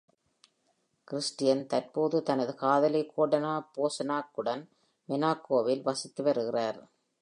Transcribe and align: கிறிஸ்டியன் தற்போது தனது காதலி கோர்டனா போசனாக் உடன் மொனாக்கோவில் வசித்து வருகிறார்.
கிறிஸ்டியன் 1.07 1.61
தற்போது 1.67 2.23
தனது 2.23 2.55
காதலி 2.55 3.01
கோர்டனா 3.13 3.53
போசனாக் 3.77 4.33
உடன் 4.33 4.63
மொனாக்கோவில் 5.09 5.83
வசித்து 5.83 6.23
வருகிறார். 6.23 6.79